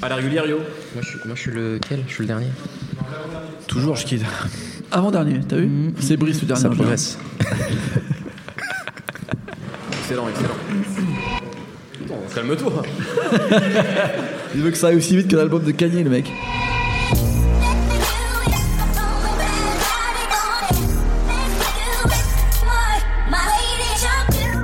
[0.00, 2.04] À la régulière, yo Moi je, suis, moi, je suis lequel?
[2.06, 2.46] Je suis le dernier.
[3.66, 4.22] Toujours je quitte.
[4.92, 5.92] Avant-dernier, t'as vu?
[6.00, 6.62] C'est Brice le dernier.
[6.62, 7.18] Ça progresse.
[10.02, 10.54] Excellent, excellent.
[11.92, 12.82] Putain, Calme-toi.
[14.54, 16.30] Il veut que ça aille aussi vite que l'album de Kanye, le mec.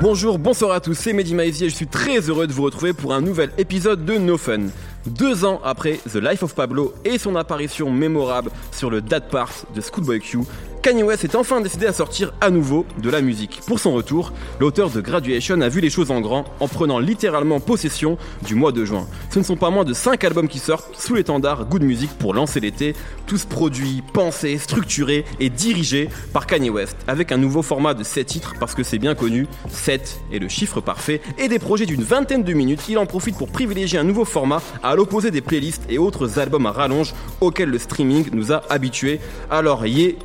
[0.01, 2.93] Bonjour, bonsoir à tous, c'est Mehdi Maizy et je suis très heureux de vous retrouver
[2.93, 4.66] pour un nouvel épisode de No Fun.
[5.07, 9.52] Deux ans après The Life of Pablo et son apparition mémorable sur le Dad Part
[9.74, 10.38] de Schoolboy Q,
[10.84, 13.62] Kanye West est enfin décidé à sortir à nouveau de la musique.
[13.66, 17.59] Pour son retour, l'auteur de Graduation a vu les choses en grand en prenant littéralement
[17.59, 19.07] possession du mois de juin.
[19.30, 22.34] Ce ne sont pas moins de 5 albums qui sortent sous l'étendard Good Music pour
[22.34, 22.95] lancer l'été,
[23.27, 28.27] tous produits, pensés, structurés et dirigés par Kanye West, avec un nouveau format de 7
[28.27, 32.02] titres parce que c'est bien connu, 7 est le chiffre parfait, et des projets d'une
[32.02, 35.87] vingtaine de minutes, il en profite pour privilégier un nouveau format à l'opposé des playlists
[35.88, 39.18] et autres albums à rallonge auxquels le streaming nous a habitués.
[39.51, 40.18] Alors, yé,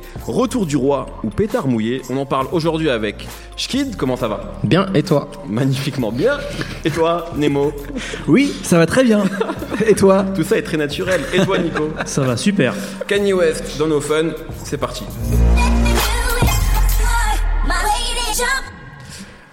[0.50, 4.54] retour du roi ou pétard mouillé, on en parle aujourd'hui avec Shkid, comment ça va?
[4.64, 5.30] Bien, et toi?
[5.46, 6.38] Magnifiquement bien.
[6.84, 7.72] Et toi, Nemo?
[8.26, 9.22] Oui, ça va très bien.
[9.86, 10.24] Et toi?
[10.34, 11.20] Tout ça est très naturel.
[11.32, 11.90] Et toi, Nico?
[12.04, 12.74] Ça va, super.
[13.06, 14.30] Kanye West dans nos fun,
[14.64, 15.04] c'est parti.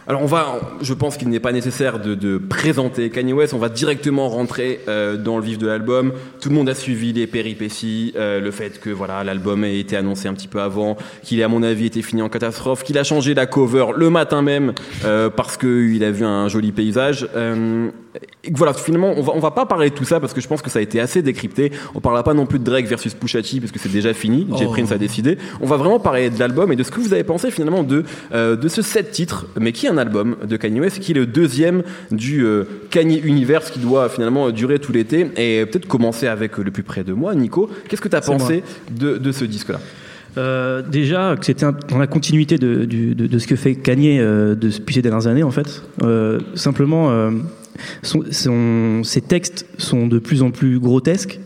[0.09, 3.57] Alors on va, je pense qu'il n'est pas nécessaire de, de présenter Kanye West, on
[3.57, 6.13] va directement rentrer euh, dans le vif de l'album.
[6.39, 9.97] Tout le monde a suivi les péripéties, euh, le fait que voilà l'album a été
[9.97, 13.03] annoncé un petit peu avant, qu'il à mon avis été fini en catastrophe, qu'il a
[13.03, 14.71] changé la cover le matin même
[15.03, 17.27] euh, parce qu'il a vu un joli paysage.
[18.53, 20.61] Voilà, finalement, on va, on va pas parler de tout ça parce que je pense
[20.61, 21.71] que ça a été assez décrypté.
[21.95, 24.47] On parlera pas non plus de Drake versus Pusha T parce que c'est déjà fini.
[24.55, 24.65] J.
[24.67, 24.71] Oh.
[24.71, 25.37] Prince a décidé.
[25.61, 28.03] On va vraiment parler de l'album et de ce que vous avez pensé finalement de
[28.33, 31.15] euh, de ce sept titres, mais qui est un album de Kanye West, qui est
[31.15, 35.27] le deuxième du euh, Kanye Universe qui doit finalement durer tout l'été?
[35.37, 37.69] Et peut-être commencer avec le plus près de moi, Nico.
[37.87, 39.79] Qu'est-ce que tu as pensé de, de ce disque-là?
[40.37, 44.69] Euh, déjà, que c'était dans la continuité de, de- ce que fait Kanye euh, de-
[44.69, 45.83] depuis ces dernières années, en fait.
[46.03, 47.31] Euh, simplement, euh,
[48.03, 51.39] son- ses textes sont de plus en plus grotesques.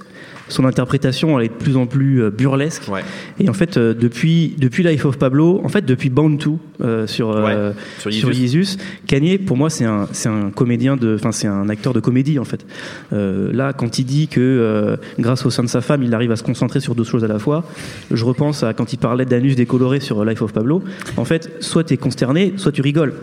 [0.51, 2.83] Son interprétation elle est de plus en plus euh, burlesque.
[2.91, 3.01] Ouais.
[3.39, 7.07] Et en fait, euh, depuis, depuis Life of Pablo, en fait, depuis Bound to euh,
[7.07, 8.31] sur, euh, Sur.
[8.31, 11.99] Yeezus, Kanye, pour moi, c'est un, c'est un comédien de, enfin, c'est un acteur de
[11.99, 12.65] comédie, en fait.
[13.13, 16.35] Euh, là, quand il dit que, grâce au sein de sa femme, il arrive à
[16.35, 17.63] se concentrer sur deux choses à la fois,
[18.11, 20.83] je repense à quand il parlait d'anus décoloré sur Life of Pablo.
[21.17, 23.13] En fait, soit tu es consterné, soit tu rigoles.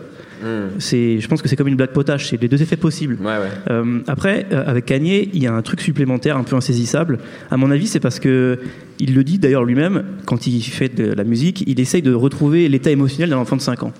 [0.43, 0.79] Hmm.
[0.79, 3.17] C'est, je pense que c'est comme une blague potage, c'est les deux effets possibles.
[3.21, 3.51] Ouais, ouais.
[3.71, 7.19] Euh, après, euh, avec Kanye, il y a un truc supplémentaire un peu insaisissable.
[7.51, 8.59] À mon avis, c'est parce que
[9.01, 12.69] il le dit d'ailleurs lui-même quand il fait de la musique, il essaye de retrouver
[12.69, 13.93] l'état émotionnel d'un enfant de 5 ans.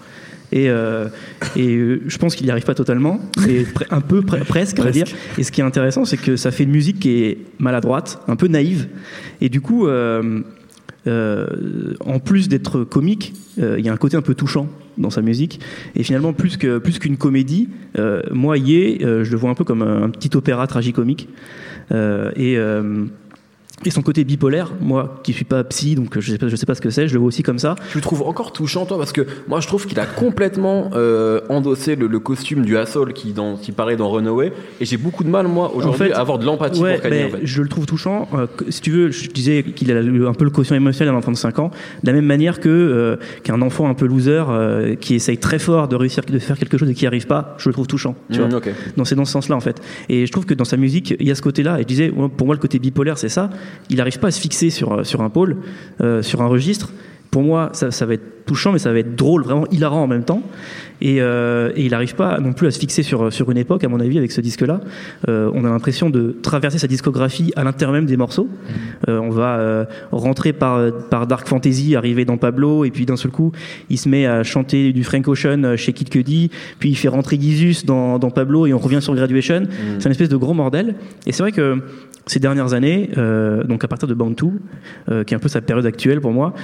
[0.51, 1.09] Et, euh,
[1.57, 4.85] et euh, je pense qu'il n'y arrive pas totalement, mais un peu pre- presque, on
[4.85, 5.07] va dire.
[5.37, 8.37] Et ce qui est intéressant, c'est que ça fait une musique qui est maladroite, un
[8.37, 8.87] peu naïve,
[9.43, 10.41] et du coup, euh,
[11.07, 15.61] en plus d'être comique, il y a un côté un peu touchant dans sa musique.
[15.95, 19.55] Et finalement, plus que plus qu'une comédie, euh, moi, Yé, euh, je le vois un
[19.55, 21.29] peu comme un, un petit opéra tragicomique.
[21.91, 22.59] Euh, et
[23.85, 26.67] et son côté bipolaire, moi qui suis pas psy, donc je sais pas, je sais
[26.67, 27.77] pas ce que c'est, je le vois aussi comme ça.
[27.93, 31.41] Tu le trouves encore touchant, toi, parce que moi je trouve qu'il a complètement euh,
[31.49, 35.23] endossé le, le costume du Hassol qui, dans, qui paraît dans Runaway, et j'ai beaucoup
[35.25, 37.25] de mal, moi, aujourd'hui, En fait, à avoir de l'empathie Ouais, pour Kanye.
[37.25, 37.41] en fait.
[37.45, 38.29] je le trouve touchant.
[38.35, 41.33] Euh, si tu veux, je disais qu'il a un peu le quotient émotionnel d'un enfant
[41.33, 41.71] de 5 ans,
[42.03, 45.59] de la même manière que euh, qu'un enfant un peu loser euh, qui essaye très
[45.59, 47.87] fort de réussir de faire quelque chose et qui n'y arrive pas, je le trouve
[47.87, 48.15] touchant.
[48.33, 48.71] Tu Mm, vois ok.
[48.97, 49.81] Non, c'est dans ce sens-là en fait.
[50.09, 51.79] Et je trouve que dans sa musique, il y a ce côté-là.
[51.79, 53.51] Et je disais, pour moi, le côté bipolaire, c'est ça.
[53.91, 55.59] Il n'arrive pas à se fixer sur sur un pôle,
[56.01, 56.93] euh, sur un registre.
[57.31, 60.07] Pour moi, ça, ça va être touchant, mais ça va être drôle, vraiment hilarant en
[60.07, 60.43] même temps.
[61.01, 63.85] Et, euh, et il n'arrive pas non plus à se fixer sur, sur une époque,
[63.85, 64.81] à mon avis, avec ce disque-là.
[65.29, 68.49] Euh, on a l'impression de traverser sa discographie à l'intérieur même des morceaux.
[69.09, 73.31] Euh, on va rentrer par, par Dark Fantasy, arriver dans Pablo, et puis d'un seul
[73.31, 73.53] coup,
[73.91, 77.39] il se met à chanter du Frank Ocean chez Kid Cudi, puis il fait rentrer
[77.39, 79.65] Gizus dans, dans Pablo, et on revient sur Graduation.
[79.99, 80.95] C'est une espèce de gros bordel.
[81.27, 81.79] Et c'est vrai que
[82.27, 83.11] ces dernières années,
[83.69, 84.47] donc à partir de Bound 2,
[85.11, 86.55] euh, qui est un peu sa période actuelle pour moi,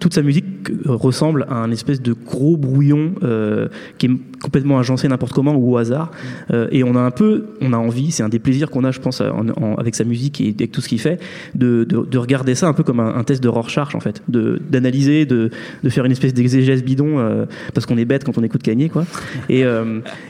[0.00, 4.10] toute sa musique euh, ressemble à un espèce de gros brouillon euh, qui est
[4.42, 6.10] complètement agencé n'importe comment ou au hasard.
[6.52, 8.90] Euh, et on a un peu, on a envie, c'est un des plaisirs qu'on a,
[8.92, 11.20] je pense, en- en- avec sa musique et avec tout ce qu'il fait,
[11.54, 15.26] de, de, de regarder ça un peu comme un, test de Rorschach en fait, d'analyser,
[15.26, 15.50] de,
[15.82, 19.04] de faire une espèce d'exégèse bidon parce qu'on est bête quand on écoute Kanye quoi.
[19.48, 19.64] Et,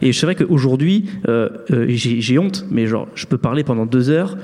[0.02, 1.06] et c'est vrai qu'aujourd'hui,
[1.88, 4.36] j'ai honte, mais genre, je peux parler pendant deux heures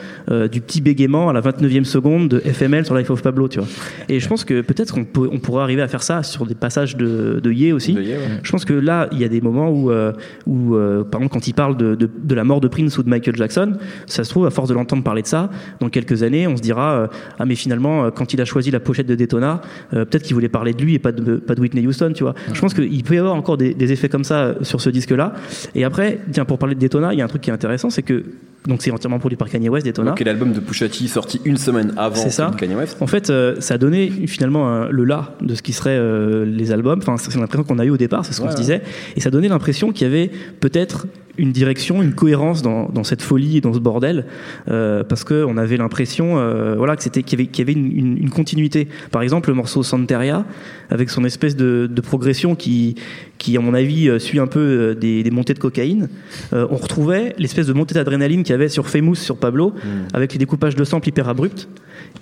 [0.50, 3.68] du petit bégaiement à la 29e seconde de FML sur Life of Pablo, tu vois.
[4.08, 6.54] Et je pense que peut-être qu'on peut, on pourrait arriver à faire ça sur des
[6.54, 7.92] passages de, de Ye aussi.
[7.94, 8.40] De Ye, ouais.
[8.42, 10.12] Je pense que là, il y a des moments où, euh,
[10.46, 13.02] où euh, par exemple, quand il parle de, de, de la mort de Prince ou
[13.02, 13.74] de Michael Jackson,
[14.06, 15.50] ça se trouve, à force de l'entendre parler de ça,
[15.80, 17.06] dans quelques années, on se dira, euh,
[17.38, 19.60] ah mais finalement, quand il a choisi la pochette de Daytona,
[19.90, 22.34] peut-être qu'il voulait parler de lui et pas de, pas de Whitney Houston, tu vois.
[22.52, 25.34] Je pense qu'il peut y avoir encore des, des effets comme ça sur ce disque-là.
[25.74, 27.90] Et après, tiens, pour parler de Daytona, il y a un truc qui est intéressant,
[27.90, 28.24] c'est que
[28.66, 30.10] donc c'est entièrement produit par Kanye West, Daytona.
[30.12, 32.50] Donc, quel album de Pusha T sorti une semaine avant C'est ça.
[32.56, 35.72] Kanye West En fait, euh, ça a donné finalement un- le là de ce qui
[35.72, 36.98] serait euh, les albums.
[37.02, 38.82] Enfin, c'est l'impression qu'on a eu au départ, c'est ce qu'on Ouais, se disait.
[39.16, 40.30] Et ça donnait l'impression qu'il y avait
[40.60, 41.06] peut-être
[41.38, 44.26] une direction, une cohérence dans, dans cette folie et dans ce bordel,
[44.68, 47.90] euh, parce qu'on avait l'impression, euh, voilà, que c'était qu'il y avait, y avait une,
[47.96, 48.88] une- une continuité.
[49.10, 50.44] Par exemple, le morceau Santeria,
[50.90, 52.94] avec son espèce de, de progression qui,
[53.38, 56.08] qui, à mon avis, euh, suit un peu euh, des, des montées de cocaïne.
[56.52, 60.06] Euh, on retrouvait l'espèce de montée d'adrénaline qu'il y avait sur Famous, sur Pablo, Hmm.
[60.14, 61.68] avec les découpages de samples hyper abrupts.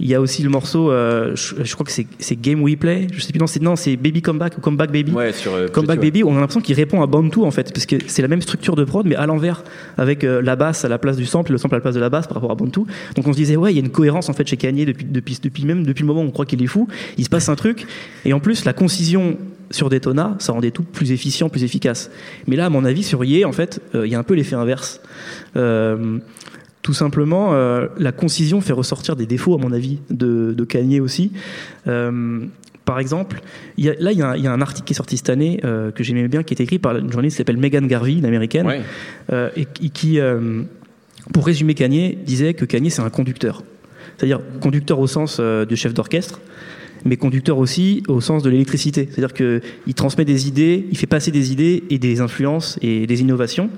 [0.01, 3.21] Il y a aussi le morceau, je, je crois que c'est Game We Play, je
[3.21, 5.13] sais plus, non, c'est Baby Come Back ou Come Back Baby.
[5.13, 5.97] Ouais, sur ouais.
[5.97, 8.41] Baby, on a l'impression qu'il répond à Bantu en fait, parce que c'est la même
[8.43, 9.65] structure de prod, mais à l'envers,
[9.97, 12.01] avec euh, la basse à la place du sample le sample à la place de
[12.01, 12.81] la basse par rapport à Bantu.
[13.17, 15.65] Donc on se disait, ouais, il y a une cohérence en fait chez Kanye depuis,
[15.65, 16.89] même depuis le moment où on croit qu'il est fou,
[17.19, 17.87] il se passe un truc,
[18.25, 19.37] et en plus la concision
[19.71, 22.11] sur Daytona, ça rendait tout plus efficient, plus efficace.
[22.47, 24.35] Mais là, à mon avis, sur Ye, en fait, euh, il y a un peu
[24.35, 25.01] l'effet inverse.
[25.57, 26.19] Euh,
[26.83, 27.53] tout simplement,
[27.97, 31.31] la concision fait ressortir des défauts, à mon avis, de, de Kanye aussi.
[32.85, 33.41] Par exemple,
[33.77, 34.97] il y a- là, il y, a un- il y a un article qui est
[34.97, 37.57] sorti cette année euh, que j'aimais bien, qui est écrit par une journaliste qui s'appelle
[37.57, 38.81] Megan Garvey, une américaine, Ouais.
[39.33, 40.63] euh, et qui, qui, euh,
[41.33, 43.63] pour résumer Kanye, disait que Kanye, c'est un conducteur.
[44.17, 46.41] C'est-à-dire conducteur au sens du chef d'orchestre,
[47.05, 49.09] mais conducteur aussi au sens de l'électricité.
[49.11, 53.21] C'est-à-dire qu'il transmet des idées, il fait passer des idées et des influences et des
[53.21, 53.71] innovations.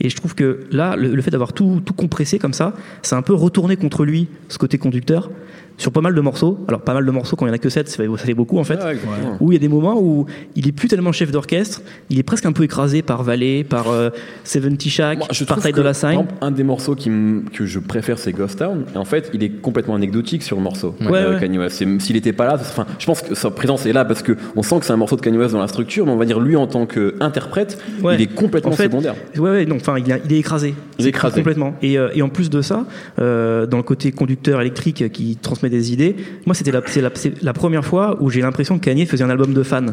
[0.00, 3.14] Et je trouve que là, le, le fait d'avoir tout, tout compressé comme ça, c'est
[3.14, 5.30] un peu retourné contre lui, ce côté conducteur,
[5.78, 6.58] sur pas mal de morceaux.
[6.68, 8.24] Alors, pas mal de morceaux, quand il y en a que 7, ça fait, ça
[8.24, 8.82] fait beaucoup en fait.
[8.82, 9.36] Ouais, exactement.
[9.40, 12.22] Où il y a des moments où il est plus tellement chef d'orchestre, il est
[12.22, 14.10] presque un peu écrasé par Valet, par euh,
[14.44, 16.10] 70 Shack, Moi, par que, Dolla par Sign.
[16.10, 17.10] exemple, un des morceaux qui
[17.52, 18.84] que je préfère, c'est Ghost Town.
[18.94, 20.94] Et en fait, il est complètement anecdotique sur le morceau.
[21.00, 21.40] Ouais, euh, ouais.
[21.40, 21.76] Kanye West.
[22.00, 24.62] S'il n'était pas là, enfin, je pense que sa présence est là parce que on
[24.62, 26.40] sent que c'est un morceau de Kanye West dans la structure, mais on va dire
[26.40, 28.14] lui en tant qu'interprète, Ouais.
[28.16, 29.14] il est complètement En fait, secondaire.
[29.36, 30.74] Ouais, ouais, non, enfin, il, est écrasé.
[30.98, 31.36] Il est écrasé.
[31.36, 31.74] Complètement.
[31.82, 32.84] Et, euh, et en plus de ça,
[33.18, 36.16] euh, dans le côté conducteur électrique qui transmet des idées,
[36.46, 39.86] moi, c'était la, première fois où j'ai l'impression que Kanye faisait un album de fans.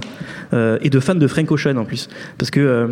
[0.53, 2.09] Euh, et de fans de Frank Ocean en plus.
[2.37, 2.87] Parce que, euh,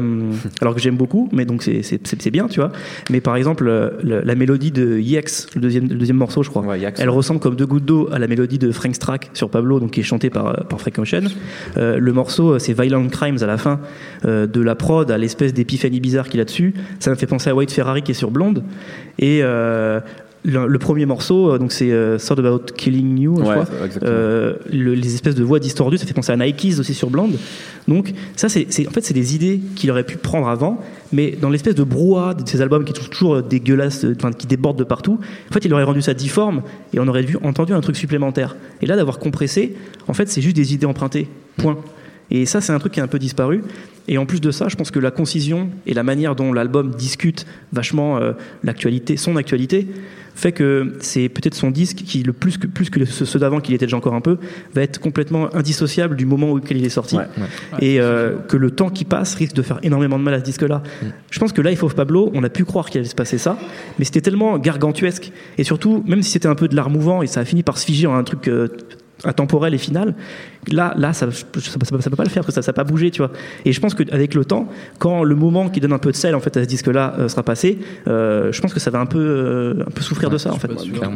[0.61, 2.71] alors que j'aime beaucoup, mais donc c'est, bien, tu vois.
[3.09, 6.49] Mais par exemple, euh, le- la mélodie de Yex, le deuxième, le deuxième morceau, je
[6.49, 9.49] crois, Ouais, elle ressemble comme deux gouttes d'eau à la mélodie de Frank Strack sur
[9.49, 11.23] Pablo, donc qui est chantée par, par Frank Ocean.
[11.77, 13.79] Euh, le morceau, c'est Violent Crimes à la fin,
[14.23, 16.73] de la prod à l'espèce d'épiphanie bizarre qu'il a dessus.
[16.99, 18.63] Ça me fait penser à White Ferrari qui est sur Blonde.
[19.19, 19.41] Et
[20.43, 23.65] le, le premier morceau, euh, donc c'est euh, Thought About Killing You, je crois.
[24.03, 27.37] Euh, le- les espèces de voix distordues, ça fait penser à Nikes aussi sur Blonde.
[27.87, 30.79] Donc ça, c'est, en fait, c'est des idées qu'il aurait pu prendre avant,
[31.13, 34.79] mais dans l'espèce de brouhaha de ces albums qui sont toujours dégueulasses, enfin, qui débordent
[34.79, 35.19] de partout.
[35.49, 38.55] En fait, il aurait rendu ça difforme et on aurait vu, entendu un truc supplémentaire.
[38.81, 39.75] Et là, d'avoir compressé,
[40.07, 41.27] en fait, c'est juste des idées empruntées.
[41.57, 41.77] Point.
[42.31, 43.61] Et ça, c'est un truc qui a un peu disparu.
[44.07, 46.91] Et en plus de ça, je pense que la concision et la manière dont l'album
[46.91, 48.33] discute vachement euh,
[48.63, 49.87] l'actualité, son actualité,
[50.33, 53.59] fait que c'est peut-être son disque qui, le plus que, plus que ceux ceux d'avant,
[53.59, 54.37] qu'il était déjà encore un peu,
[54.73, 57.17] va être complètement indissociable du moment auquel il est sorti.
[57.17, 57.25] Ouais.
[57.79, 60.43] Et euh, que le temps qui passe risque de faire énormément de mal à ce
[60.43, 60.81] disque-là.
[61.29, 63.57] Je pense que Life of Pablo, on a pu croire qu'il allait se passer ça,
[63.99, 65.31] mais c'était tellement gargantuesque.
[65.57, 67.77] Et surtout, même si c'était un peu de l'art mouvant et ça a fini par
[67.77, 68.67] se figer en un truc euh,
[69.25, 70.13] intemporel et final,
[70.71, 73.21] là, là ça ne peut pas le faire, parce que ça n'a pas bougé, tu
[73.21, 73.31] vois.
[73.65, 74.67] Et je pense qu'avec le temps,
[74.99, 77.27] quand le moment qui donne un peu de sel en fait, à ce disque-là euh,
[77.27, 80.37] sera passé, euh, je pense que ça va un peu, euh, un peu souffrir de
[80.37, 80.69] ça, en fait.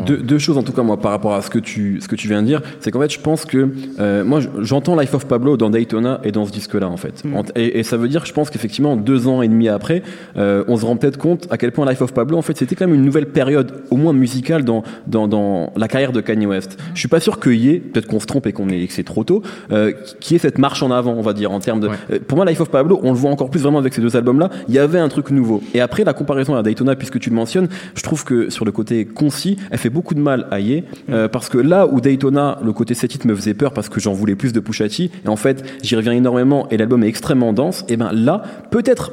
[0.06, 2.28] Deux, choses en tout cas moi par rapport à ce que tu ce que tu
[2.28, 3.70] viens de dire, c'est qu'en fait je pense que
[4.00, 7.24] euh, moi je- j'entends Life of Pablo dans Daytona et dans ce disque-là en fait.
[7.24, 7.42] Mm.
[7.56, 10.04] Et, et ça veut dire je pense qu'effectivement deux ans et demi après,
[10.38, 12.76] euh, on se rend peut-être compte à quel point Life of Pablo en fait c'était
[12.76, 16.46] quand même une nouvelle période au moins musicale dans dans, dans la carrière de Kanye
[16.46, 16.78] West.
[16.94, 18.94] Je suis pas sûr qu'il y ait peut-être qu'on se trompe et qu'on est que
[18.94, 21.80] c'est trop tôt, euh, qui est cette marche en avant on va dire en termes
[21.80, 21.88] de.
[21.88, 21.96] Ouais.
[22.12, 24.16] Euh, Pour moi Life of Pablo on le voit encore plus vraiment avec ces deux
[24.16, 24.50] albums-là.
[24.68, 25.62] Il y avait un truc nouveau.
[25.74, 28.72] Et après la comparaison à Daytona puisque tu le mentionnes, je trouve que sur le
[28.72, 32.60] côté concis, elle fait beaucoup de mal à Ye, euh, parce que là où Daytona,
[32.64, 35.04] le côté 7 titres me faisait peur parce que j'en voulais plus de Pusha T,
[35.04, 39.12] et en fait j'y reviens énormément et l'album est extrêmement dense, et ben là, peut-être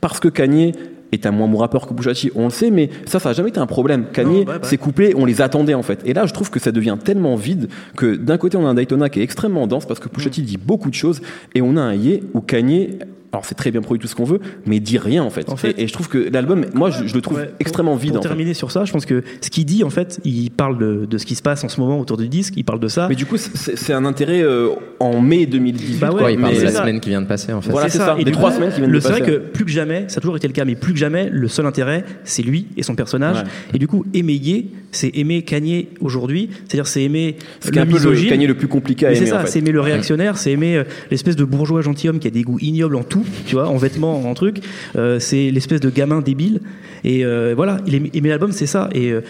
[0.00, 0.72] parce que Kanye
[1.12, 3.32] est un moins bon rappeur que Pusha T, on le sait, mais ça, ça a
[3.32, 4.06] jamais été un problème.
[4.12, 4.68] Kanye, bah, bah.
[4.68, 6.02] ses couplets, on les attendait en fait.
[6.04, 8.74] Et là, je trouve que ça devient tellement vide que d'un côté, on a un
[8.74, 11.20] Daytona qui est extrêmement dense parce que Pusha T dit beaucoup de choses,
[11.54, 12.98] et on a un Ye où Kanye
[13.32, 15.48] alors c'est très bien produit tout ce qu'on veut, mais il dit rien en fait.
[15.50, 17.56] En fait- et, et je trouve que l'album, moi je, je le trouve Ouais, pour-
[17.60, 18.12] extrêmement vide.
[18.12, 18.28] Pour en fait.
[18.28, 21.18] terminer sur ça, je pense que ce qu'il dit, en fait, il parle de, de
[21.18, 23.06] ce qui se passe en ce moment autour du disque, il parle de ça.
[23.08, 24.70] Mais du coup, c'est un intérêt euh,
[25.00, 25.98] en mai 2018.
[25.98, 26.80] Bah ouais, quoi, il parle de la ça.
[26.80, 27.70] semaine qui vient de passer en fait.
[27.70, 29.32] Voilà, c'est ça, Et des trois coup, semaines qui viennent de le- C'est vrai passer.
[29.32, 31.48] que plus que jamais, ça a toujours été le cas, mais plus que jamais, le
[31.48, 33.36] seul intérêt, c'est lui et son personnage.
[33.38, 33.44] Ouais.
[33.74, 37.84] Et du coup, aimer Ye, c'est aimer Kanye aujourd'hui, c'est-à-dire c'est aimer Ce le un
[37.84, 38.30] peu le misogyne.
[38.30, 40.76] Kanye le plus compliqué à Mais c'est aimer ça, c'est aimer le réactionnaire, c'est aimer
[40.78, 43.76] euh, l'espèce de bourgeois gentilhomme qui a des goûts ignobles en tout, tu vois, en
[43.76, 44.60] vêtements, en trucs.
[44.96, 46.60] Euh, c'est l'espèce de gamin débile.
[47.04, 48.88] Et euh, voilà, il aimait, aimait l'album, c'est ça.
[48.92, 49.20] Et euh,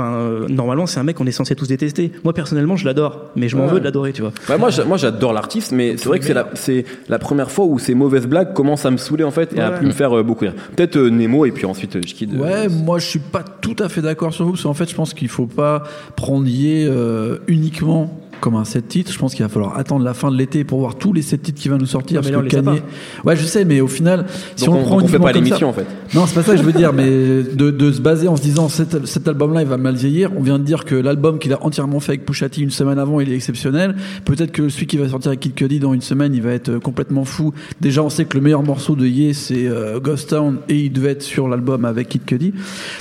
[0.00, 2.10] euh, normalement, c'est un mec qu'on est censé tous détester.
[2.24, 3.74] Moi, personnellement, je l'adore, mais je m'en Ouais.
[3.74, 4.32] veux de l'adorer, tu vois.
[4.48, 7.48] Bah, moi, j'a- moi j'adore l'artiste, mais c'est vrai que c'est la, c'est la première
[7.52, 9.92] fois où ces mauvaises blagues commencent à me saouler en fait et à plus me
[9.92, 10.54] faire euh, beaucoup rire.
[10.74, 12.32] Peut-être euh, Nemo et puis ensuite euh, je quitte.
[12.34, 14.96] Ouais, moi je suis pas tout à fait d'accord sur vous, parce qu'en fait je
[14.96, 15.84] pense qu'il faut pas
[16.16, 19.12] prendre euh, uniquement comme un set titre.
[19.12, 21.42] Je pense qu'il va falloir attendre la fin de l'été pour voir tous les set
[21.42, 22.20] titres qui vont nous sortir.
[22.20, 22.82] Ouais, mais parce que les sait Kanye-
[23.24, 24.26] Ouais, je sais, mais au final,
[24.56, 25.86] si Donc on, on, prend on fait pas comme l'émission ça- en fait.
[26.14, 28.42] Non, c'est pas ça que je veux dire, mais de, de se baser en se
[28.42, 30.30] disant cet, cet album-là, il va mal vieillir.
[30.36, 32.98] On vient de dire que l'album qu'il a entièrement fait avec Pusha T une semaine
[32.98, 33.94] avant, il est exceptionnel.
[34.24, 36.68] Peut-être que celui qui va sortir avec Kid Cudi dans une semaine, il va être
[36.70, 37.52] euh, complètement fou.
[37.80, 40.92] Déjà, on sait que le meilleur morceau de Ye, c'est euh, Ghost Town, et il
[40.92, 42.52] devait être sur l'album avec Kid Cudi.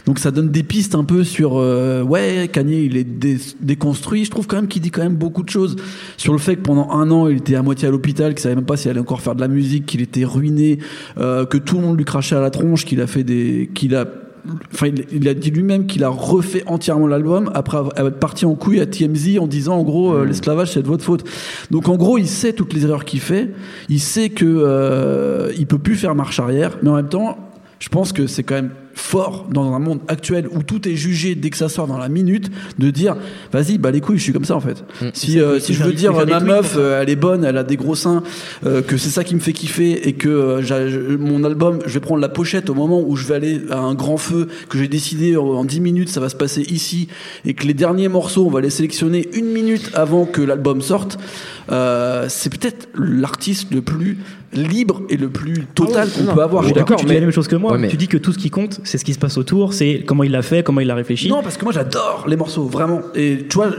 [0.06, 4.25] Donc ça donne des pistes un peu sur euh, ouais, Kanye, il est dé- déconstruit.
[4.25, 5.75] Je trouve quand même qu'il dit quand même beaucoup de choses.
[6.18, 8.56] Sur le fait que pendant un an, il était à moitié à l'hôpital, qu'il savait
[8.56, 10.80] même pas s'il allait encore faire de la musique, qu'il était ruiné,
[11.18, 13.96] euh, que tout le monde lui crachait à la tronche, qu'il a fait des, qu'il
[13.96, 14.06] a
[14.74, 18.56] Enfin, il, a dit lui-même qu'il a refait entièrement l'album après avoir être parti en
[18.56, 21.24] couille à TMZ en disant en gros euh, l'esclavage c'est de votre faute.
[21.72, 23.51] Donc en gros il sait toutes les erreurs qu'il fait,
[23.88, 27.38] il sait que euh, il peut plus faire marche arrière, mais en même temps
[27.80, 31.36] je pense que c'est quand même fort dans un monde actuel où tout est jugé
[31.36, 33.16] dès que ça sort dans la minute de dire
[33.52, 34.84] vas-y bah les couilles je suis comme ça en fait.
[35.14, 37.76] Si euh, si je veux dire ma meuf euh, elle est bonne elle a des
[37.76, 38.24] gros seins
[38.66, 42.00] euh, que c'est ça qui me fait kiffer et que euh, mon album je vais
[42.00, 44.88] prendre la pochette au moment où je vais aller à un grand feu que j'ai
[44.88, 47.08] décidé en, en 10 minutes ça va se passer ici
[47.46, 51.18] et que les derniers morceaux on va les sélectionner une minute avant que l'album sorte
[51.72, 54.18] euh, c'est peut-être l'artiste le plus
[54.53, 57.25] libre et le plus total qu'on peut avoir je suis d'accord, tu dis mais- la
[57.25, 57.74] même chose que moi.
[57.74, 59.74] Ouais, mais- Tu dis que tout ce qui compte, c'est ce qui se passe autour,
[59.74, 61.29] c'est comment il l'a fait, comment il l'a réfléchi.
[61.29, 63.01] Non, parce que moi j'adore les morceaux, vraiment.
[63.15, 63.72] Et tu vois,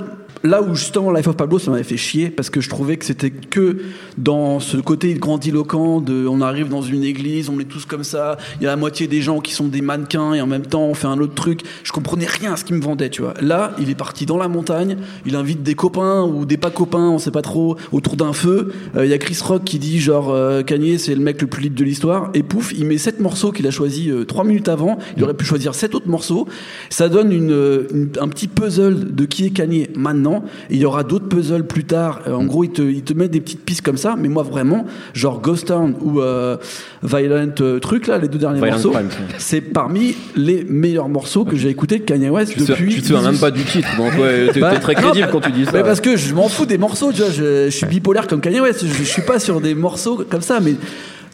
[0.43, 3.05] là où justement Life of Pablo, ça m'avait fait chier, parce que je trouvais que
[3.05, 3.79] c'était que
[4.19, 8.37] dans ce côté grandiloquent de on arrive dans une église, on est tous comme ça,
[8.61, 10.85] il y a la moitié des gens qui sont des mannequins et en même temps
[10.85, 11.61] on fait un autre truc.
[11.83, 13.35] Je comprenais rien à ce qui me vendait, tu vois.
[13.41, 17.09] Là, il est parti dans la montagne, il invite des copains ou des pas copains,
[17.09, 18.73] on sait pas trop, autour d'un feu.
[18.97, 21.47] Euh, Il y a Chris Rock qui dit genre euh, Kanye c'est le mec le
[21.47, 24.45] plus libre de l'histoire, et pouf, il met sept morceaux qu'il a choisi euh, trois
[24.45, 26.47] minutes avant, il aurait pu choisir sept autres morceaux.
[26.91, 27.87] Ça donne euh,
[28.21, 29.89] un petit puzzle de qui est Kanye
[30.25, 30.45] maintenant.
[30.71, 32.21] Il y aura d'autres puzzles plus tard.
[32.27, 34.17] Euh, en gros, il te, il te met des petites pistes comme ça.
[34.19, 36.57] Mais moi, vraiment, genre Ghost Town ou euh,
[37.03, 38.93] Violent euh, truc là, les deux derniers Violent morceaux,
[39.39, 42.95] c'est parmi les meilleurs morceaux que j'ai écouté de Kanye West Tu te, depuis.
[42.95, 45.53] tu te souviens même pas du titre, donc ouais, t'es Bah, très crédible quand tu
[45.53, 45.73] dis ça.
[45.75, 47.31] mais parce que je m'en fous des morceaux, tu vois.
[47.31, 48.85] Je, je suis bipolaire comme Kanye West.
[48.87, 50.75] Je, je suis pas sur des morceaux comme ça, mais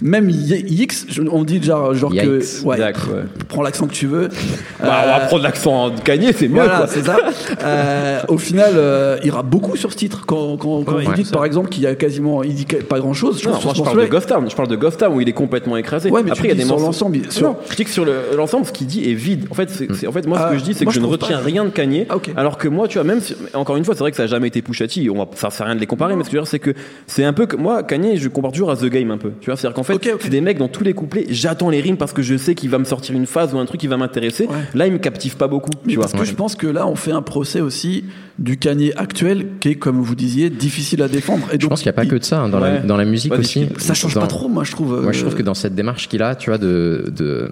[0.02, 2.24] même Y- X, je- on dit genre, genre Yikes.
[2.24, 2.64] que.
[2.64, 3.22] Ouais, Exact, ouais.
[3.48, 4.28] prends l'accent que tu veux.
[4.28, 6.86] Bah, on va Euh, prendre l'accent de Kanye, c'est mieux voilà, quoi.
[6.86, 7.16] c'est ça.
[7.62, 10.24] Euh, au final, euh, il rappe beaucoup sur ce titre.
[10.26, 11.32] Quand, quand, quand Ouais, vous dites ça.
[11.32, 13.40] par exemple qu'il y a quasiment, il dit pas grand chose.
[13.42, 15.28] Je Non, moi je parle de Ghost Town, je parle de Ghost Town où il
[15.28, 16.10] est complètement écrasé.
[16.10, 17.90] Ouais, mais Après tu il y a des sur l'ensemble, sur- Non, je dis que
[17.90, 19.46] sur le- l'ensemble, ce qu'il dit est vide.
[19.50, 21.38] En fait, c'est, en fait moi ce que je dis, c'est que je ne retiens
[21.38, 22.06] rien de Kanye.
[22.08, 22.16] Ah.
[22.36, 24.28] Alors que moi, tu vois, même si- encore une fois, c'est vrai que ça n'a
[24.28, 25.08] jamais été Pusha T.
[25.10, 26.50] On va, ça sert à rien de les comparer, mais ce que je veux dire,
[26.50, 26.72] c'est que
[27.06, 29.32] c'est un peu que moi, Kanye, je compare toujours à The Game un peu.
[29.40, 31.26] Tu vois, c'est-à-dire qu'en fait, c'est des mecs dans tous les couplets.
[31.30, 33.66] J'attends les rimes parce que je sais qu'il va me sortir une phase ou un
[33.66, 34.46] truc qui va m'intéresser.
[34.46, 34.54] Ouais.
[34.74, 35.70] Là, il me captive pas beaucoup.
[35.84, 36.06] Mais Tu vois.
[36.06, 38.04] parce que je pense que là, on fait un procès aussi
[38.38, 41.46] du Kanye actuel, qui est, comme vous disiez, difficile à défendre.
[41.50, 42.74] Et Je donc, pense qu'il n'y a pas il- que de ça hein, dans, Ouais.
[42.74, 43.66] la, dans la musique Ouais, aussi.
[43.78, 45.02] Ça change Dans- pas trop, moi, je trouve.
[45.02, 47.50] Moi, je trouve euh, que dans cette démarche qu'il a, tu vois, de, de,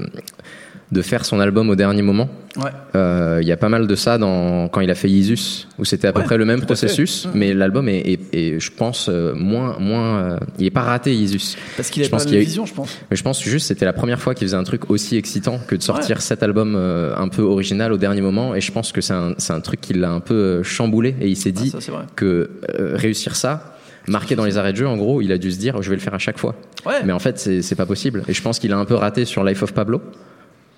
[0.90, 2.70] de faire son album au dernier moment, Ouais.
[2.96, 5.84] euh, il y a pas mal de ça dans, quand il a fait Yeezus, où
[5.84, 9.08] c'était à peu Ouais, près le même processus, mais l'album est, est- est, je pense,
[9.10, 11.56] euh, moins, moins, euh, il est pas raté Yeezus.
[11.76, 12.96] Parce qu'il a pas la eu- vision, je pense.
[13.10, 15.60] Mais je pense juste que c'était la première fois qu'il faisait un truc aussi excitant
[15.66, 18.90] que de sortir cet album euh, un peu original au dernier moment, et je pense
[18.92, 21.52] que c'est un, c'est un truc qui l'a un peu euh, chamboulé, et il s'est
[21.54, 21.78] Ah, dit ça,
[22.16, 22.50] que
[22.94, 23.74] réussir ça,
[24.08, 25.96] marqué dans les arrêts de jeu, en gros, il a dû se dire, je vais
[25.96, 26.54] le faire à chaque fois.
[26.86, 27.02] Ouais.
[27.04, 28.22] Mais en fait, c'est c'est pas possible.
[28.26, 30.00] Et je pense qu'il a un peu raté sur Life of Pablo.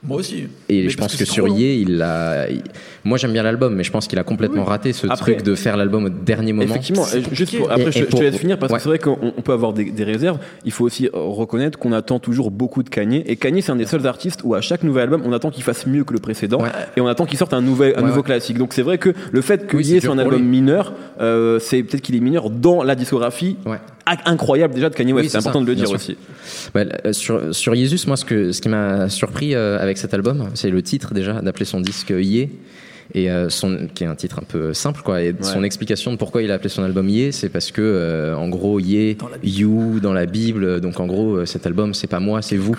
[0.02, 0.44] Moi aussi.
[0.70, 1.46] Et Mais je pense que, c'est sur.
[1.46, 2.46] Ye, il a.
[3.04, 5.54] Moi, j'aime bien l'album, mais je pense qu'il a complètement raté ce Après- truc de
[5.54, 6.68] faire l'album au dernier moment.
[6.70, 8.78] Effectivement, juste pour- après Et- je, et je te pour- laisse finir parce ouais.
[8.78, 10.38] que c'est vrai qu'on on peut avoir des, des réserves.
[10.64, 13.22] Il faut aussi euh, reconnaître qu'on attend toujours beaucoup de Kanye.
[13.26, 15.62] Et Kanye, c'est un des seuls artistes où à chaque nouvel album, on attend qu'il
[15.64, 16.68] fasse mieux que le précédent Ouais.
[16.96, 18.22] et on attend qu'il sorte un, nouvel, un Ouais, nouveau ouais.
[18.24, 18.56] classique.
[18.58, 20.48] Donc c'est vrai que le fait que Oui, Ye c'est soit un pour album lui.
[20.48, 23.76] mineur, euh, c'est peut-être qu'il est mineur dans la discographie Ouais.
[24.24, 25.24] Incroyable déjà de Kanye West.
[25.24, 25.96] Oui, c'est important ça, de le dire sûr.
[25.96, 26.16] aussi.
[26.74, 30.14] Bah, euh, sur, sur Jesus, moi, ce, que, ce qui m'a surpris euh, avec cet
[30.14, 32.50] album, c'est le titre déjà, d'appeler son disque Ye.
[33.14, 35.22] Et euh, son, qui est un titre un peu simple, quoi.
[35.22, 38.36] Et son explication de pourquoi il a appelé son album Ye, c'est parce que, euh,
[38.36, 42.20] en gros, Ye, You, dans la Bible, donc en gros, euh, cet album, c'est pas
[42.20, 42.76] moi, c'est vous.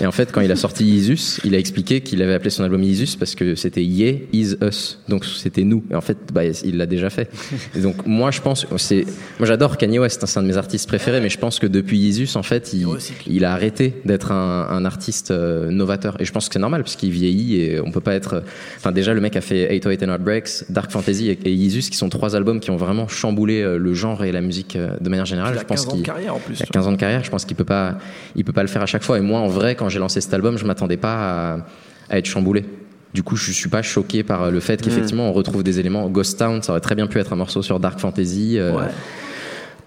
[0.00, 2.64] Et en fait, quand il a sorti Jesus, il a expliqué qu'il avait appelé son
[2.64, 4.98] album Jesus parce que c'était Ye is us.
[5.08, 5.84] Donc c'était nous.
[5.90, 7.30] Et en fait, bah, il l'a déjà fait.
[7.74, 9.06] Et donc, moi, je pense, c'est,
[9.38, 11.66] moi, j'adore Kanye West, hein, c'est un de mes artistes préférés, mais je pense que
[11.66, 12.86] depuis Jesus, en fait, il,
[13.26, 16.20] il a arrêté d'être un, un artiste euh, novateur.
[16.20, 18.42] Et je pense que c'est normal parce qu'il vieillit et on peut pas être,
[18.76, 21.96] enfin, déjà, le mec a fait 808 and Heartbreaks, Dark Fantasy et, et Jesus, qui
[21.96, 25.08] sont trois albums qui ont vraiment chamboulé euh, le genre et la musique euh, de
[25.08, 25.52] manière générale.
[25.54, 26.58] Il a je pense 15 ans de carrière en plus.
[26.58, 27.98] il a 15 ans de carrière, je pense qu'il peut pas,
[28.36, 29.18] il peut pas le faire à chaque fois.
[29.18, 31.66] Et moi, en vrai, quand j'ai lancé cet album, je m'attendais pas à,
[32.10, 32.64] à être chamboulé.
[33.12, 36.08] Du coup, je suis pas choqué par le fait qu'effectivement on retrouve des éléments.
[36.08, 38.84] Ghost Town, ça aurait très bien pu être un morceau sur Dark Fantasy, euh, Ouais.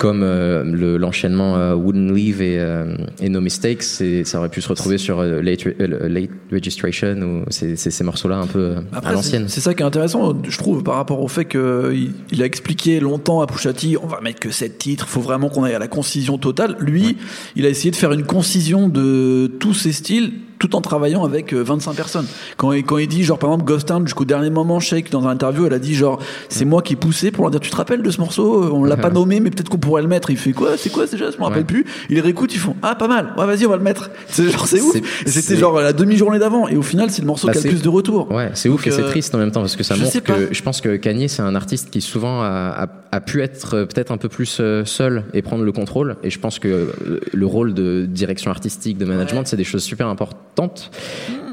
[0.04, 3.84] Comme euh, le- l'enchaînement euh, Wouldn't Leave et, euh, et No Mistakes.
[4.26, 8.36] Ça aurait pu se retrouver sur late, Re- Late Registration ou ces, ces- ces morceaux-là
[8.38, 9.46] un peu Après, à l'ancienne.
[9.48, 13.00] c'est ça qui est intéressant, je trouve, par rapport au fait qu'il il a expliqué
[13.00, 15.88] longtemps à Pouchati, on va mettre que 7 titres, faut vraiment qu'on aille à la
[15.88, 16.76] concision totale.
[16.82, 17.16] Lui,
[17.56, 20.34] il a essayé de faire une concision de tous ses styles
[20.68, 22.26] tout en travaillant avec euh, 25 personnes.
[22.56, 25.28] Quand il, quand il dit, genre, par exemple, Ghost Town, jusqu'au dernier moment, Shake, dans
[25.28, 27.70] un interview, elle a dit, genre, c'est moi qui ai poussé pour leur dire, tu
[27.70, 28.74] te rappelles de ce morceau?
[28.74, 30.30] On l'a pas nommé, mais peut-être qu'on pourrait le mettre.
[30.30, 30.78] Il fait quoi?
[30.78, 31.64] C'est quoi déjà Je me rappelle Ouais.
[31.66, 31.86] plus.
[32.10, 33.34] Il les réécoute, ils font, ah, pas mal.
[33.38, 34.10] Ouais, vas-y, on va le mettre.
[34.28, 34.96] C'est genre, c'est ouf.
[35.26, 36.68] C'était genre la demi-journée d'avant.
[36.70, 38.32] Et au final, c'est le morceau Bah, qui a le plus de retours.
[38.32, 40.20] Ouais, c'est ouf et c'est euh, triste en même temps parce que ça je montre
[40.24, 42.48] que je pense que Kanye c'est un artiste qui souvent a,
[42.86, 46.16] a- a pu être euh, peut-être un peu plus euh, seul et prendre le contrôle
[46.24, 49.84] et je pense que euh, le rôle de direction artistique, de management, c'est des choses
[49.84, 50.38] super importantes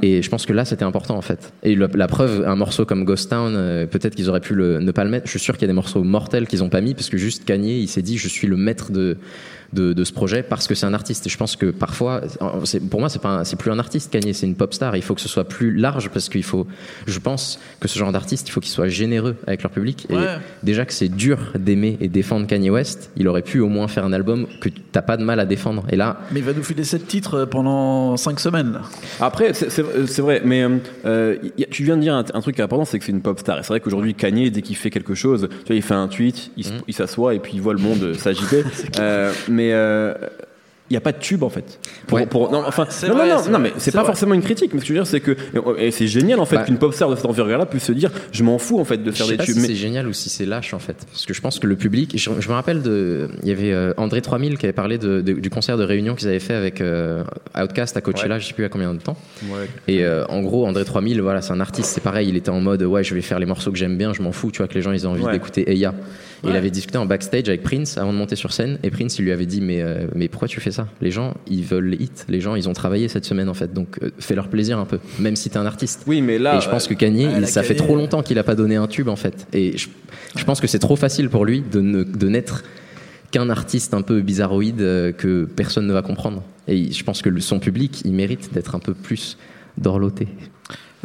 [0.02, 1.52] et je pense que là c'était important en fait.
[1.62, 4.90] Et la preuve, un morceau comme Ghost Town, euh, peut-être qu'ils auraient pu le, ne
[4.92, 5.26] pas le mettre.
[5.26, 7.19] Je suis sûr qu'il y a des morceaux mortels qu'ils ont pas mis parce que
[7.19, 9.19] juste Kanye il s'est dit je suis le maître de
[9.73, 11.27] de, de ce projet parce que c'est un artiste.
[11.27, 12.23] Et je pense que parfois,
[12.91, 14.97] pour moi, c'est pas, c'est plus un artiste Kanye, c'est une pop star.
[14.97, 16.67] Il faut que ce soit plus large parce qu'il faut,
[17.07, 20.07] je pense que ce genre d'artiste, il faut qu'il soit généreux avec leur public.
[20.11, 20.17] Ouais.
[20.17, 20.27] Et
[20.65, 24.05] déjà que c'est dur d'aimer et défendre Kanye West, il aurait pu au moins faire
[24.05, 25.85] un album que t'as pas de mal à défendre.
[25.91, 28.81] Et là, Mais il va nous filer 7 titres pendant 5 semaines.
[29.21, 30.67] Après, c'est- c'est c'est vrai, mais
[31.05, 33.21] euh, y a- tu viens de dire un, un truc important, c'est que c'est une
[33.23, 33.59] pop star.
[33.59, 36.09] Et c'est vrai qu'aujourd'hui, Kanye, dès qu'il fait quelque chose, tu vois, il fait un
[36.09, 38.64] tweet, il, il s'assoit et puis il voit le monde s'agiter.
[38.99, 40.14] Euh, mais euh,
[40.88, 41.79] il n'y a pas de tube en fait.
[42.09, 42.27] Pour, Ouais.
[42.27, 44.07] pour- non, enfin, non, vrai, non, non, mais c'est pas vrai.
[44.07, 44.73] forcément une critique.
[44.75, 45.37] Mais ce que je veux dire, c'est que
[45.79, 46.64] et c'est génial en fait Bah.
[46.64, 49.12] qu'une pop star de cette envergure-là puisse se dire, je m'en fous en fait de
[49.12, 49.55] Je faire sais des pas tubes.
[49.55, 50.96] si mais- c'est génial ou si c'est lâche en fait.
[51.12, 53.73] Parce que je pense que le public, je, je me rappelle de, il y avait
[53.73, 56.55] euh, André 3000 qui avait parlé de, de- du concert de réunion qu'ils avaient fait
[56.55, 57.23] avec euh,
[57.57, 59.16] Outcast à Coachella, je sais plus à combien de temps.
[59.87, 62.61] Et euh, en gros, André 3000, voilà, c'est un artiste, c'est pareil, il était en
[62.61, 64.66] mode ouais, je vais faire les morceaux que j'aime bien, je m'en fous, tu vois,
[64.66, 65.31] que les gens ils ont envie Ouais.
[65.35, 65.94] d'écouter Eya.
[66.44, 69.18] Et il avait discuté en backstage avec Prince avant de monter sur scène, et Prince
[69.18, 70.88] il lui avait dit mais euh, mais pourquoi tu fais ça?
[71.00, 73.72] Les gens ils veulent les hits, les gens ils ont travaillé cette semaine en fait,
[73.74, 76.03] donc euh, fais leur plaisir un peu, même si t'es un artiste.
[76.07, 78.42] Oui, mais là, Et je pense que Kanye, il- ça fait trop longtemps qu'il a
[78.44, 79.46] pas donné un tube en fait.
[79.53, 79.88] Et je,
[80.37, 82.64] je pense que c'est trop facile pour lui de, ne- de n'être
[83.31, 86.42] qu'un artiste un peu bizarroïde euh, que personne ne va comprendre.
[86.68, 89.37] Et je pense que le- son public, il mérite d'être un peu plus
[89.79, 90.26] dorloté.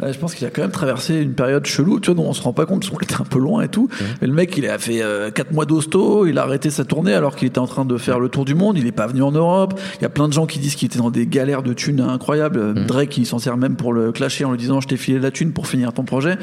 [0.02, 2.34] Ouais, je pense qu'il a quand même traversé une période chelou, tu vois, dont on
[2.34, 3.88] se rend pas compte, parce qu'on était un peu loin et tout.
[4.20, 5.02] Mais le mec, il a fait
[5.34, 8.20] 4 mois d'hosto, il a arrêté sa tournée alors qu'il était en train de faire
[8.20, 9.78] le tour du monde, il est pas venu en Europe.
[9.98, 12.00] Il y a plein de gens qui disent qu'il était dans des galères de thunes
[12.00, 12.86] incroyables.
[12.86, 15.30] Drake, il s'en sert même pour le clasher en lui disant je t'ai filé la
[15.30, 16.36] thune pour finir ton projet.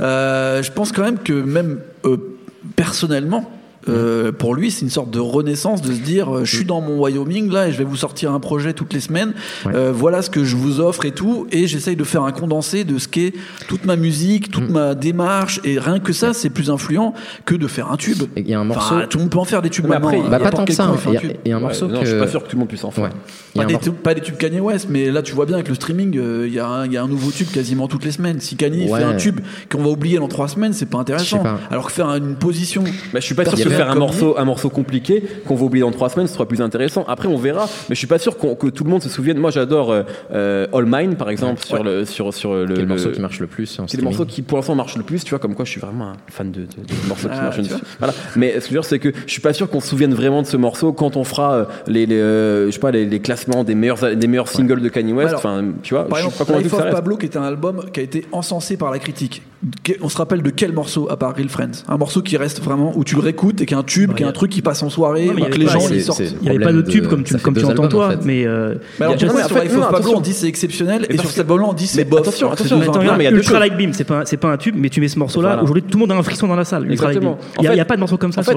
[0.00, 2.16] Euh, je pense quand même que même euh,
[2.76, 3.50] personnellement,
[3.88, 6.80] euh, pour lui, c'est une sorte de renaissance de se dire euh, je suis dans
[6.80, 9.32] mon Wyoming là et je vais vous sortir un projet toutes les semaines.
[9.66, 9.72] Ouais.
[9.74, 11.46] Euh, voilà ce que je vous offre et tout.
[11.52, 13.32] Et j'essaye de faire un condensé de ce qu'est
[13.68, 15.60] toute ma musique, toute ma démarche.
[15.64, 18.22] Et rien que ça, c'est plus influent que de faire un tube.
[18.36, 18.94] Et il y a un morceau.
[18.96, 20.08] Enfin, tout le monde peut en faire des tubes Mais maintenant.
[20.08, 20.28] après, hein.
[20.30, 20.90] bah, pas tant que ça.
[21.06, 21.30] il y un a, tube.
[21.44, 22.04] il y a un Ouais, morceau non, que.
[22.06, 23.04] je suis pas sûr que tout le monde puisse en faire.
[23.04, 23.10] Ouais.
[23.54, 25.46] Il y a Pas des, morceau- pas des tubes Kanye West, mais là tu vois
[25.46, 27.48] bien avec le streaming, euh, il y, a un- il y a un nouveau tube
[27.48, 28.40] quasiment toutes les semaines.
[28.40, 28.98] Si Kanye Ouais.
[29.00, 31.38] fait un tube qu'on va oublier dans trois semaines, c'est pas intéressant.
[31.40, 31.58] Pas.
[31.70, 32.84] Alors que faire une position.
[33.12, 35.90] Bah, je suis pas sûr faire un morceau, un morceau compliqué qu'on va oublier dans
[35.90, 37.04] trois semaines ce sera plus intéressant.
[37.08, 37.66] Après, on verra.
[37.88, 39.38] Mais je suis pas sûr que tout le monde se souvienne.
[39.38, 42.66] Moi, j'adore euh, euh, All Mine, par exemple, sur le sur sur le.
[42.66, 43.66] qui est le le- morceau qui marche le plus.
[43.66, 44.04] C'est streaming.
[44.04, 46.16] morceaux qui pour l'instant marchent le plus, tu vois, comme quoi je suis vraiment un
[46.28, 47.76] fan de, de, de morceaux qui Ah, marchent le plus.
[47.98, 48.14] Voilà.
[48.36, 50.14] Mais ce que je veux dire, c'est que je suis pas sûr qu'on se souvienne
[50.14, 53.04] vraiment de ce morceau quand on fera euh, les, les euh, je sais pas, les,
[53.06, 55.28] les classements des meilleurs, des meilleurs singles de Kanye West.
[55.28, 56.90] Alors, Enfin, tu vois, Par je suis exemple, pas Life of.
[56.90, 59.42] Pablo, qui était un album qui a été encensé par la critique.
[60.00, 61.82] On se rappelle de quel morceau à part Real Friends?
[61.88, 64.22] Un morceau qui reste vraiment où tu le réécoutes et qui est un tube, qui
[64.22, 66.00] est un a- truc qui passe en soirée, Non, mais que les pas- gens les
[66.00, 66.20] sortent.
[66.20, 68.24] Il n'y avait pas de tube comme tu, comme entends albums, toi, en fait.
[68.24, 70.18] mais euh, Mais alors, pourquoi juste- sur en fait, Life of non, Pablo attention.
[70.18, 72.78] on dit c'est exceptionnel et sur cet album-là on dit c'est mais bof attention, attention,
[72.78, 73.58] non, mais Ultra.
[73.58, 75.60] Like Beam, c'est pas, c'est pas un tube, mais tu mets ce morceau-là.
[75.62, 76.88] Aujourd'hui, tout le monde a un frisson dans la salle.
[76.88, 77.38] Ultra Like Exactement.
[77.58, 78.54] Il n'y a, fait- il y a pas de morceau comme ça En sur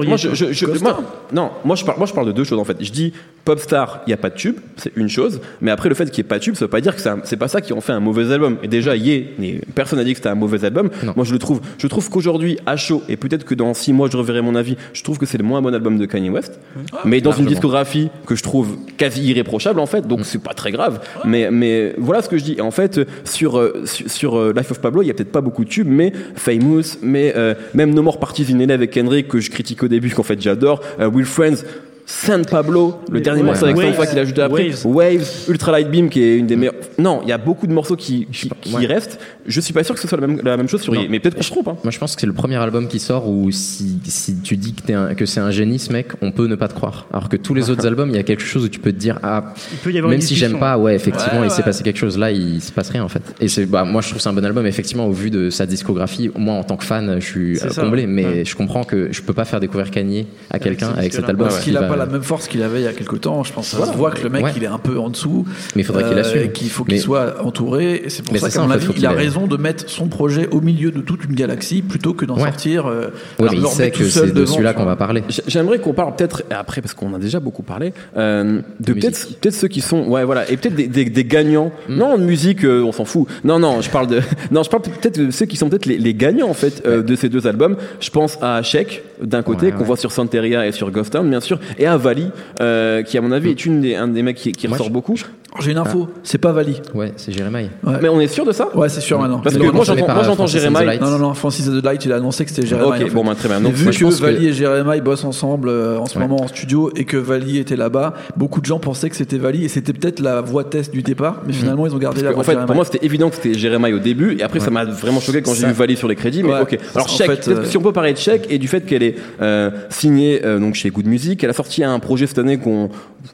[1.32, 2.76] non, moi je, parle, de deux choses en fait.
[2.80, 3.12] Je dis
[3.44, 6.22] Popstar, il n'y a pas de tube, c'est une chose, mais après le fait qu'il
[6.22, 7.80] n'y ait pas de tube, ça veut pas dire que c'est pas ça qui en
[7.80, 8.56] fait un mauvais album.
[8.62, 8.92] Et déjà,
[9.38, 10.90] mais personne n'a dit que c'était un mauvais album.
[11.02, 11.12] Non.
[11.16, 14.08] Moi je le trouve, je trouve qu'aujourd'hui, à chaud, et peut-être que dans six mois
[14.10, 16.60] je reverrai mon avis, je trouve que c'est le moins bon album de Kanye West.
[17.04, 20.72] mais dans une discographie que je trouve quasi irréprochable en fait, donc c'est pas très
[20.72, 21.00] grave.
[21.24, 22.54] Mais, mais voilà ce que je dis.
[22.58, 25.32] Et en fait, sur, euh, sur, sur, euh, Life of Pablo, il y a peut-être
[25.32, 28.90] pas beaucoup de tubes, mais Famous, mais euh, même No More Parties in LA avec
[28.90, 31.64] Kendrick que je critique au début, qu'en fait j'adore, euh, Will Friends.
[32.04, 34.86] San Pablo, le Mais dernier ouais, morceau avec Waves, Stanfa qu'il a ajouté après, Waves.
[34.86, 36.74] Waves, Ultra Light Beam qui est une des meilleures.
[36.98, 38.86] Non, il y a beaucoup de morceaux qui, qui, qui ouais.
[38.86, 39.18] restent.
[39.46, 41.02] Je suis pas sûr que ce soit la même, la même chose sur Non.
[41.08, 41.68] Mais peut-être qu'on se trompe.
[41.68, 41.76] Hein.
[41.84, 44.74] Moi, je pense que c'est le premier album qui sort où si, si tu dis
[44.74, 47.06] que, t'es un- que c'est un génie, ce mec, on peut ne pas te croire.
[47.12, 48.98] Alors que tous les autres albums, il y a quelque chose où tu peux te
[48.98, 51.58] dire, ah, Il peut y avoir même si j'aime pas, ouais, effectivement, Ouais, il s'est
[51.58, 51.62] ouais.
[51.64, 52.18] passé quelque chose.
[52.18, 53.22] Là, il se passe rien, en fait.
[53.40, 55.50] Et c'est, bah, moi, je trouve que c'est un bon album, effectivement, au vu de
[55.50, 56.30] sa discographie.
[56.36, 58.44] Moi, en tant que fan, je suis euh, ça, comblé, mais ouais.
[58.44, 61.48] je comprends que je peux pas faire découvrir Kanye à quelqu'un avec cet album.
[61.62, 63.42] Qui va- pas la même force qu'il avait il y a quelques temps.
[63.44, 63.92] Je pense que ça Voilà.
[63.92, 64.52] se voit que le mec, Ouais.
[64.56, 65.44] il est un peu en dessous.
[65.76, 66.42] Mais il faudrait qu'il euh, assume.
[66.42, 68.02] et qu'il faut qu'il Mais- soit entouré.
[68.04, 70.08] Et c'est pour Mais ça qu'à mon en avis, il a raison de mettre son
[70.08, 72.42] projet au milieu de toute une galaxie plutôt que d'en Ouais.
[72.44, 72.86] sortir.
[72.86, 75.22] euh, Ouais, mais il sait tout que seul c'est de celui-là qu'on va parler.
[75.46, 79.68] J'aimerais qu'on parle peut-être après parce qu'on a déjà beaucoup parlé euh, de peut-être ceux
[79.68, 82.92] qui sont ouais voilà et peut-être des, des, des gagnants non de musique euh, on
[82.92, 85.68] s'en fout non non je parle de non je parle peut-être de ceux qui sont
[85.68, 89.42] peut-être les, les gagnants en fait de ces deux albums je pense à Sheik d'un
[89.42, 89.84] côté Ouais, qu'on ouais.
[89.84, 93.20] voit sur Santeria et sur Ghost Town bien sûr et à Vali euh, qui à
[93.20, 95.16] mon avis est une des, un des mecs qui, qui ressort beaucoup
[95.60, 96.80] J'ai une info, c'est pas Vali.
[96.94, 97.68] Ouais, c'est Jérémy.
[97.84, 98.74] Ouais, mais on est sûr de ça?
[98.74, 99.38] Ouais, c'est sûr maintenant.
[99.38, 99.84] parce que moi
[100.24, 100.98] j'entends Jérémy.
[101.00, 102.88] Non, non, non, Francis and the Light, il a annoncé que c'était Jérémy.
[102.88, 103.10] ok en fait.
[103.10, 106.06] bon bah très bien J'ai donc vu que Vali et Jérémy bossent ensemble euh, en
[106.06, 106.26] ce Ouais.
[106.26, 108.14] moment en studio et que Vali était là-bas.
[108.36, 111.42] Beaucoup de gens pensaient que c'était Vali et c'était peut-être la voix test du départ,
[111.46, 113.36] mais finalement ils ont gardé la en voix fait, de pour moi, c'était évident que
[113.36, 116.08] c'était Jérémy au début, et après, ça m'a vraiment choqué quand j'ai vu Vali sur
[116.08, 116.42] les crédits.
[116.42, 116.78] Mais ok.
[116.94, 119.16] Alors, En fait, euh, si on peut parler de Sheik et du fait qu'elle est
[119.40, 122.88] euh, signée euh, donc chez Good Music, elle a sorti un projet cette année qu'on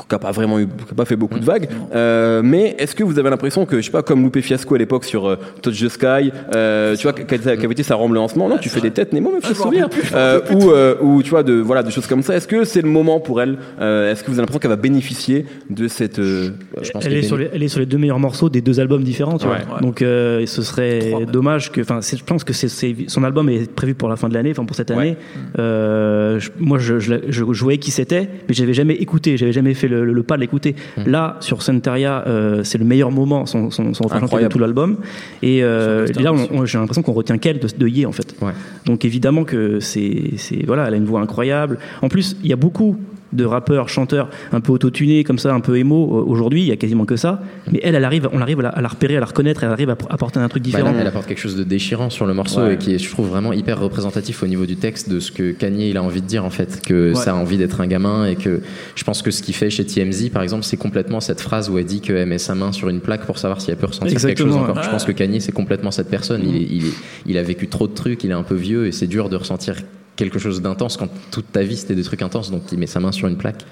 [0.08, 1.68] qui a pas vraiment eu, qui a pas fait beaucoup de vagues.
[1.94, 4.78] Euh, mais est-ce que vous avez l'impression que je sais pas comme Loupé Fiasco à
[4.78, 8.12] l'époque sur euh, Touch the Sky, euh, tu vois, quel quel avait été sa rampe
[8.12, 9.88] lancement Non, tu fais des têtes Nemo, même je souviens.
[10.14, 12.34] Euh, ou euh, ou tu vois de voilà des choses comme ça.
[12.36, 14.76] Est-ce que c'est le moment pour elle Euh, Est-ce que vous avez l'impression qu'elle va
[14.76, 16.50] bénéficier de cette euh,
[16.82, 18.80] Je pense Elle est, sur les, elle est sur les deux meilleurs morceaux des deux
[18.80, 19.56] albums différents, tu Ouais.
[19.68, 19.80] vois.
[19.80, 22.68] Donc euh, ce serait Trois, dommage que, enfin, je pense que c'est,
[23.06, 25.16] son album est prévu pour la fin de l'année, enfin pour cette année.
[25.58, 29.52] Euh, je- moi, je, je, je, je voyais qui c'était, mais j'avais jamais écouté, j'avais
[29.52, 30.74] jamais fait le, le- le pas de l'écouter.
[30.96, 31.10] Mm.
[31.10, 34.98] Là, sur Santeria, euh, c'est le meilleur moment, son, son, son de tout l'album.
[35.42, 36.32] Et euh, là,
[36.64, 38.34] j'ai l'impression qu'on retient qu'elle de, de Ye en fait.
[38.42, 38.52] Ouais.
[38.84, 40.32] Donc évidemment que c'est
[40.66, 41.78] voilà, elle a une voix incroyable.
[42.02, 42.96] En plus, il y a beaucoup
[43.32, 46.18] de rappeurs, chanteurs un peu autotunés comme ça, un peu émo.
[46.18, 47.42] euh, Aujourd'hui, il y a quasiment que ça.
[47.70, 49.70] Mais elle, elle arrive, on arrive à la, à la repérer, à la reconnaître, elle
[49.70, 50.92] arrive à apporter un truc Bah différent.
[50.92, 52.74] là, elle apporte quelque chose de déchirant sur le morceau Ouais.
[52.74, 55.52] et qui est, je trouve, vraiment hyper représentatif au niveau du texte de ce que
[55.52, 57.14] Kanye il a envie de dire en fait, que Ouais.
[57.14, 58.60] ça a envie d'être un gamin et que
[58.94, 61.78] je pense que ce qu'il fait chez TMZ par exemple, c'est complètement cette phrase où
[61.78, 64.20] elle dit qu'elle met sa main sur une plaque pour savoir si elle peut ressentir
[64.20, 64.82] quelque chose encore.
[64.82, 66.42] Je pense que Kanye c'est complètement cette personne.
[66.44, 66.94] Il, est- il, est-
[67.26, 69.36] il a vécu trop de trucs, il est un peu vieux et c'est dur de
[69.36, 69.74] ressentir
[70.18, 72.50] quelque chose d'intense quand toute ta vie c'était des trucs intenses.
[72.50, 73.62] Donc il met sa main sur une plaque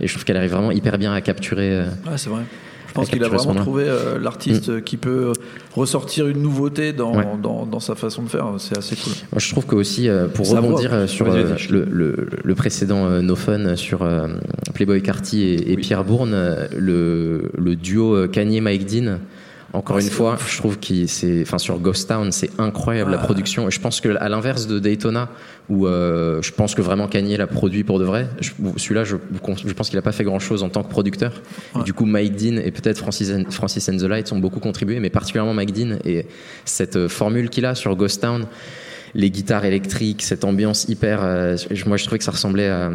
[0.00, 1.70] et je trouve qu'elle arrive vraiment hyper bien à capturer.
[1.72, 2.42] euh, Ouais, c'est vrai.
[2.88, 5.32] Je pense qu'il a vraiment trouvé euh, l'artiste euh, qui peut
[5.74, 7.26] ressortir une nouveauté dans, Ouais.
[7.42, 8.46] dans, dans sa façon de faire.
[8.58, 9.12] C'est assez cool.
[9.32, 12.54] Moi, je trouve que aussi, euh, pour Sa rebondir euh, sur euh, le, le, le
[12.54, 14.28] précédent euh, No Fun euh, sur euh,
[14.72, 19.18] Playboy Carty et, et Pierre Bourne, euh, le, le duo euh, Kanye-Mike Dean,
[19.76, 23.68] encore une fois, je trouve qu'il c'est, enfin sur Ghost Town, c'est incroyable la production.
[23.68, 25.28] Et je pense que à l'inverse de Daytona,
[25.68, 28.28] où euh, je pense que vraiment Kanye l'a produit pour de vrai,
[28.76, 29.16] celui-là, je,
[29.66, 31.42] je pense qu'il a pas fait grand chose en tant que producteur.
[31.78, 34.60] Et du coup, Mike Dean et peut-être Francis and, Francis and the Lights ont beaucoup
[34.60, 36.26] contribué, mais particulièrement Mike Dean et
[36.64, 38.46] cette euh, formule qu'il a sur Ghost Town
[39.14, 41.20] les guitares électriques, cette ambiance hyper.
[41.22, 42.90] euh, je- moi, je trouvais que ça ressemblait à,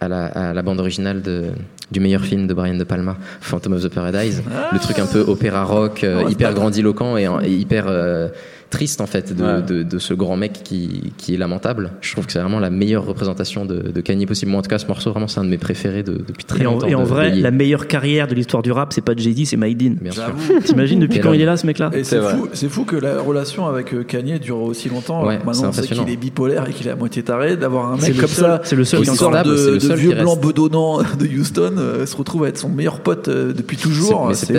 [0.00, 1.44] à la, à la bande originale de,
[1.90, 4.42] du meilleur film de Brian De Palma, Phantom of the Paradise.
[4.72, 8.28] Le truc un peu opéra rock, euh, c'est hyper grandiloquent et, et hyper euh,
[8.70, 9.62] triste en fait de, Ouais.
[9.62, 11.92] de, de ce grand mec qui, qui est lamentable.
[12.00, 14.50] Je trouve que c'est vraiment la meilleure représentation de, de Kanye possible.
[14.50, 16.62] Moi, en tout cas, ce morceau, vraiment, c'est un de mes préférés de- depuis très
[16.62, 16.86] Et en, longtemps.
[16.88, 20.12] et en vrai, la meilleure carrière de l'histoire du rap, c'est pas Jay-Z, c'est sûr.
[20.12, 20.60] J'avoue.
[20.64, 23.20] T'imagines depuis quand il est là, ce mec-là Et C'est fou, c'est fou que la
[23.20, 25.24] relation avec euh, Kanye dure aussi longtemps.
[25.26, 26.04] Ouais, Maintenant, on sait impressionnant.
[26.04, 27.56] qu'il est bipolaire et qu'il est à moitié taré.
[27.56, 30.14] D'avoir un C'est mec comme seul- ça, c'est le seul qui sort de, de vieux
[30.14, 34.26] blanc bedonnant de Houston, euh, se retrouve à être son meilleur pote euh, depuis toujours.
[34.28, 34.52] mais c'est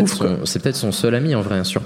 [0.62, 1.58] peut-être son, seul ami en vrai.
[1.60, 1.82] hein, Sur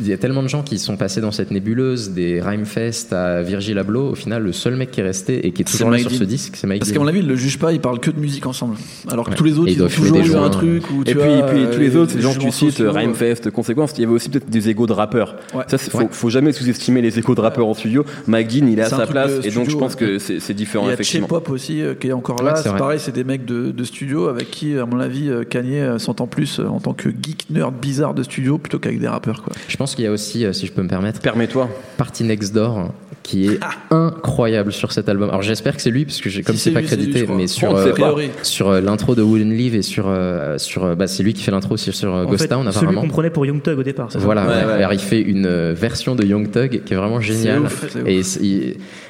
[0.00, 3.42] il y a tellement de gens qui sont passés dans cette nébuleuse, des Rhymefest à
[3.42, 4.10] Virgil Abloh.
[4.10, 6.10] Au final, le seul mec qui est resté et qui est toujours là Mike sur
[6.12, 6.18] Dean.
[6.18, 8.10] ce disque, c'est Mike Parce qu'à mon avis, ils le jugent pas, ils parlent que
[8.10, 8.76] de musique ensemble.
[9.08, 9.36] Alors que Ouais.
[9.36, 11.66] tous les autres, ils ils ont toujours eu un truc tu Et puis, vois, puis
[11.72, 14.28] tous les euh, autres, ces gens que tu cites, Rhymefest, Conséquence, il y avait aussi
[14.28, 15.36] peut-être des égos de rappeurs.
[15.54, 15.64] Ouais.
[15.68, 16.08] Ça, faut, Ouais.
[16.10, 18.04] faut jamais sous-estimer les égos de rappeurs en studio.
[18.26, 19.98] Mike Dean, il est à sa place, et donc je pense ouais.
[19.98, 21.26] que c'est différent, Il y a effectivement.
[21.26, 22.56] Che-Pop aussi euh, qui est encore là.
[22.56, 25.98] c'est pareil, c'est des mecs de, studio avec qui, à mon avis, euh, Kanye euh,
[25.98, 29.44] s'entend plus euh, en tant que geek nerd bizarre de studio plutôt qu'avec des rappeurs.
[29.68, 31.68] Je pense qu'il y a aussi, euh, si je peux me permettre, Permets-toi.
[31.96, 35.28] Party Next Door qui est incroyable sur cet album.
[35.28, 36.96] Alors j'espère que c'est lui parce que j'ai comme Si c'est c'est pas lui, c'est
[36.96, 37.92] lui, crédité, mais sur euh.
[37.92, 38.30] Théorie.
[38.42, 41.42] sur euh, l'intro de Wooden Leave et sur euh, sur euh, bah, c'est lui qui
[41.42, 43.02] fait l'intro aussi sur En Ghost fait, Town celui apparemment.
[43.02, 44.08] qu'on prenait pour Young Thug au départ.
[44.14, 44.72] Voilà, Ouais, ouais.
[44.72, 47.62] Alors, il fait une euh, version de Young Thug qui est vraiment géniale.
[47.62, 48.08] ouf, c'est ouf.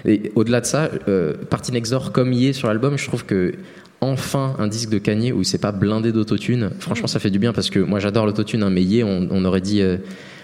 [0.07, 3.25] et au-delà de ça, euh, Party Next Door comme il est sur l'album, je trouve
[3.25, 3.53] que
[4.01, 6.71] enfin un disque de Kanye où c'est pas blindé d'autotune.
[6.81, 9.45] Franchement, ça fait du bien parce que moi j'adore l'autotune, hein, mais hier on, on
[9.45, 9.99] aurait dit euh,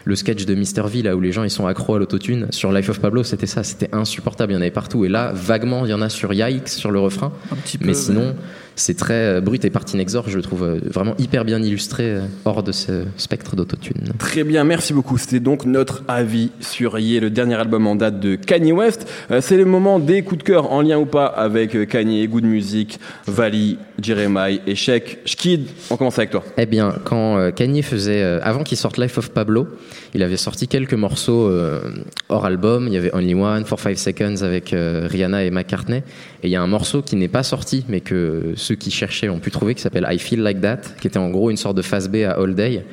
[0.06, 2.46] le sketch de Mr V là où les gens ils sont accros à l'autotune.
[2.50, 5.04] Sur Life of Pablo, c'était ça, c'était insupportable, il y en avait partout.
[5.04, 7.32] Et là, vaguement, il y en a sur Yikes, sur le refrain.
[7.50, 7.56] Peu.
[7.84, 8.34] Mais sinon,
[8.76, 11.60] c'est très euh, brut et Party Next Door, je le trouve euh, vraiment hyper bien
[11.60, 14.12] illustré euh, hors de ce spectre d'autotune.
[14.18, 15.18] Très bien, merci beaucoup.
[15.18, 19.08] C'était donc notre avis sur Ye, le dernier album en date de Kanye West.
[19.40, 23.00] C'est le moment des coups de cœur en lien ou pas avec Kanye, Good Music,
[23.26, 25.18] Vali, Jeremiah et Sheik.
[25.24, 26.44] Shkid, on commence avec toi.
[26.58, 29.66] Eh bien, quand euh, Kanye faisait, euh, avant qu'il sorte Life of Pablo,
[30.14, 31.80] il avait sorti quelques morceaux euh,
[32.28, 32.86] hors album.
[32.88, 35.98] Il y avait Only One, For Five Seconds avec Rihanna et McCartney.
[36.42, 39.28] Et il y a un morceau qui n'est pas sorti, mais que ceux qui cherchaient
[39.28, 41.76] ont pu trouver, qui s'appelle I Feel Like That, qui était en gros une sorte
[41.76, 42.84] de face B à All Day,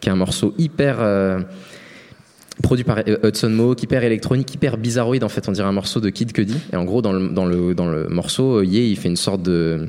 [0.00, 0.98] qui est un morceau hyper
[2.62, 5.48] produit par Hudson Mohawk, hyper électronique, hyper bizarroïde en fait.
[5.48, 6.56] On dirait un morceau de Kid Cudi.
[6.72, 9.42] Et en gros, dans le, dans le, dans le morceau, Ye, il fait une sorte
[9.42, 9.88] de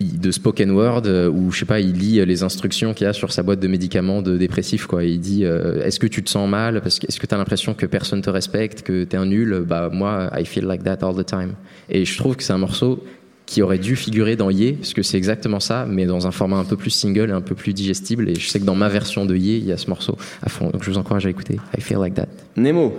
[0.00, 3.10] de spoken word euh, où je sais pas il lit euh, les instructions qu'il y
[3.10, 5.04] a sur sa boîte de médicaments de dépressifs quoi.
[5.04, 6.80] Il dit euh, est-ce que tu te sens mal?
[6.80, 9.64] Parce que est-ce que tu as l'impression que personne te respecte que t'es un nul?
[9.66, 11.54] Bah moi I feel like that all the time.
[11.88, 13.02] Et je trouve que c'est un morceau
[13.46, 16.56] qui aurait dû figurer dans Ye parce que c'est exactement ça mais dans un format
[16.56, 18.28] un peu plus single et un peu plus digestible.
[18.28, 20.48] Et je sais que dans ma version de Ye il y a ce morceau à
[20.48, 20.70] fond.
[20.70, 21.58] Donc je vous encourage à écouter.
[21.76, 22.28] I feel like that.
[22.56, 22.96] Nemo,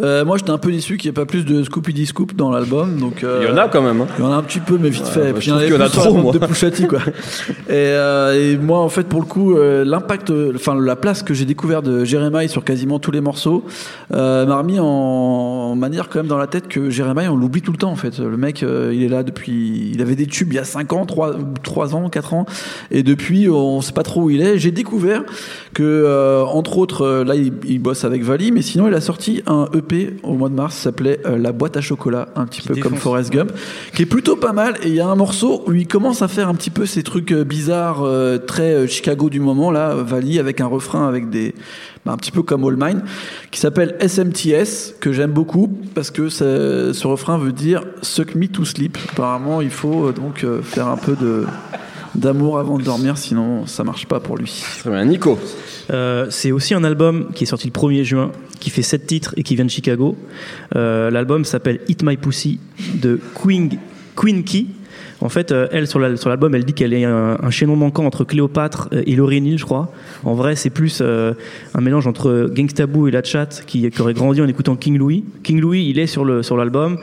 [0.00, 2.50] Euh, moi, j'étais un peu déçu qu'il n'y ait pas plus de Scoopy Scoop dans
[2.50, 2.96] l'album.
[2.98, 4.00] Donc, euh, il y en a quand même.
[4.00, 4.06] hein.
[4.18, 5.32] Il y en a un petit peu, mais vite fait.
[5.32, 6.32] bah, je il y en trouve avait qu'il y en a trop, moi.
[6.32, 7.00] de Pouchati, quoi.
[7.68, 11.34] et, euh, et moi, en fait, pour le coup, euh, l'impact, enfin, la place que
[11.34, 13.64] j'ai découvert de Jeremiah sur quasiment tous les morceaux,
[14.10, 17.72] m'a remis en, en manière quand même dans la tête que Jeremiah, on l'oublie tout
[17.72, 18.18] le temps, en fait.
[18.18, 21.04] Le mec, il est là depuis, il avait des tubes il y a 5 ans,
[21.06, 22.46] 3, 3 ans, 4 ans.
[22.90, 24.58] Et depuis, on sait pas trop où il est.
[24.58, 25.22] J'ai découvert
[25.74, 29.00] que, euh, entre autres, euh, là, il, il bosse avec Vali, mais sinon, il a
[29.00, 32.60] sorti un EP au mois de mars, s'appelait euh, La boîte à chocolat, un petit
[32.62, 32.96] peu comme.
[32.96, 33.52] Forrest Gump,
[33.94, 34.74] qui est plutôt pas mal.
[34.82, 37.02] Et il y a un morceau où il commence à faire un petit peu ces
[37.02, 41.54] trucs bizarres, euh, très Chicago du moment, là, Vali, avec un refrain avec des.
[42.04, 43.02] bah, un petit peu comme All Mine,
[43.50, 48.46] qui s'appelle SMTS, que j'aime beaucoup, parce que ça- ce refrain veut dire Suck me
[48.48, 48.98] to sleep.
[49.12, 51.44] Apparemment, il faut euh, donc euh, faire un peu de
[52.14, 54.62] d'amour avant de dormir, sinon ça marche pas pour lui.
[54.80, 55.04] Très bien.
[55.04, 55.38] Nico,
[55.90, 59.34] Euh, c'est aussi un album qui est sorti le 1er juin, qui fait 7 titres
[59.36, 60.16] et qui vient de Chicago.
[60.76, 62.60] Euh, L'album s'appelle Eat My Pussy
[62.94, 63.68] de Queen,
[64.16, 64.66] Queen Key.
[65.20, 67.76] En fait, euh, elle, sur la- sur l'album, elle dit qu'elle est un, un chaînon
[67.76, 69.92] manquant entre Cléopâtre et Laurie Neal, je crois.
[70.24, 71.32] En vrai, c'est plus euh,
[71.74, 74.98] un mélange entre Gangsta Boo et La Chat qui, qui aurait grandi en écoutant King
[74.98, 75.24] Louis.
[75.44, 76.98] King Louis, il est sur le sur l'album.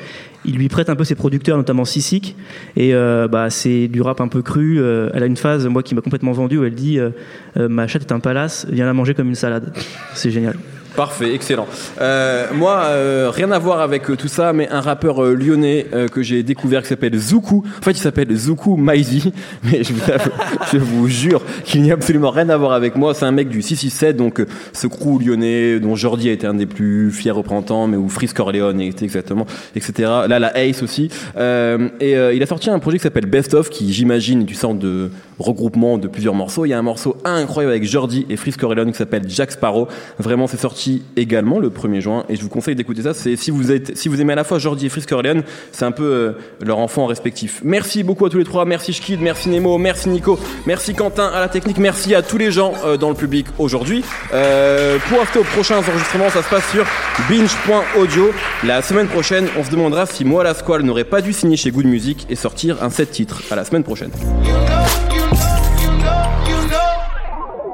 [0.45, 2.35] Il lui prête un peu ses producteurs, notamment Sissik.
[2.75, 4.79] Et euh, bah, c'est du rap un peu cru.
[4.79, 7.11] Euh, elle a une phase, moi, qui m'a complètement vendu, où elle dit euh,
[7.55, 9.73] Ma chatte est un palace, viens la manger comme une salade.
[10.13, 10.55] C'est génial.
[10.99, 11.65] Parfait, excellent.
[12.01, 16.21] Euh, moi, euh, rien à voir avec euh, tout ça, mais un rappeur lyonnais que
[16.21, 17.63] j'ai découvert qui s'appelle Zoukou.
[17.79, 19.31] En fait, il s'appelle Zoukou Maizi,
[19.63, 23.13] mais je vous, jure qu'il n'y a absolument rien à voir avec moi.
[23.13, 26.65] C'est un mec du 667, donc ce crew lyonnais dont Jordi a été un des
[26.65, 29.45] plus fiers représentants, mais où Frisk Corleone était exactement,
[29.77, 29.93] etc.
[30.27, 31.09] Là, la Ace aussi.
[31.37, 35.11] Et il a sorti un projet qui s'appelle Best Of, qui j'imagine une sorte de
[35.39, 36.65] regroupement de plusieurs morceaux.
[36.65, 39.87] Il y a un morceau incroyable avec Jordi et Frisk Corleone qui s'appelle Jack Sparrow.
[40.19, 43.13] Vraiment, c'est sorti également le 1er juin et je vous conseille d'écouter ça.
[43.13, 45.85] C'est si vous êtes, si vous aimez à la fois Jordi et Frisk Corleone, c'est
[45.85, 46.31] un peu euh,
[46.65, 47.61] leur enfant respectif.
[47.63, 48.65] Merci beaucoup à tous les trois.
[48.65, 52.51] Merci Shkid, merci Nemo, merci Nico, merci Quentin à la technique, merci à tous les
[52.51, 54.03] gens euh, dans le public aujourd'hui.
[54.33, 56.85] Euh, pour acheter aux prochains enregistrements, ça se passe sur
[57.29, 58.31] binge.audio.
[58.63, 61.71] La semaine prochaine, on se demandera si moi la Squale n'aurait pas dû signer chez
[61.71, 63.41] Good Music et sortir un set titre.
[63.51, 64.11] À la semaine prochaine.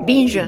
[0.05, 0.39] Binge.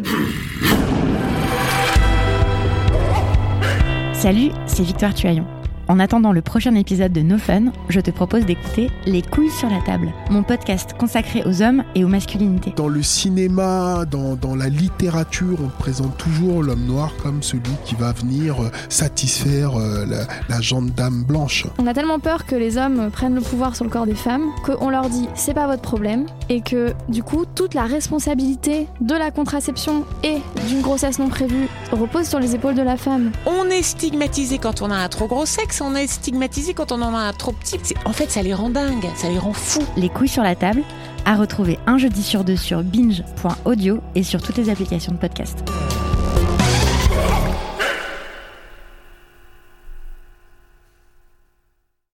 [4.14, 5.46] Salut, c'est Victoire Tuaillon.
[5.90, 9.70] En attendant le prochain épisode de No Fun, je te propose d'écouter Les couilles sur
[9.70, 12.74] la table, mon podcast consacré aux hommes et aux masculinités.
[12.76, 17.96] Dans le cinéma, dans, dans la littérature, on présente toujours l'homme noir comme celui qui
[17.96, 20.60] va venir euh, satisfaire euh, la, la
[20.94, 21.66] dame blanche.
[21.78, 24.44] On a tellement peur que les hommes prennent le pouvoir sur le corps des femmes
[24.66, 29.16] qu'on leur dit c'est pas votre problème et que du coup toute la responsabilité de
[29.16, 33.32] la contraception et d'une grossesse non prévue repose sur les épaules de la femme.
[33.46, 35.46] On est stigmatisé quand on a un trop gros
[35.82, 37.80] on est stigmatisé quand on en a un trop petit.
[38.06, 39.86] En fait, ça les rend dingues, ça les rend fous.
[39.96, 40.84] Les couilles sur la table,
[41.26, 45.64] à retrouver un jeudi sur deux sur binge.audio et sur toutes les applications de podcast.